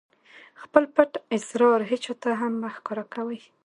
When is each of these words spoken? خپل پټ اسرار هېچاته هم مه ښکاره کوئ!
خپل 0.61 0.83
پټ 0.95 1.11
اسرار 1.35 1.79
هېچاته 1.91 2.29
هم 2.41 2.53
مه 2.61 2.69
ښکاره 2.75 3.05
کوئ! 3.13 3.39